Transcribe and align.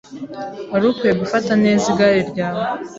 Wari 0.71 0.85
ukwiye 0.91 1.13
gufata 1.21 1.51
neza 1.63 1.83
igare 1.91 2.19
ryawe. 2.31 2.63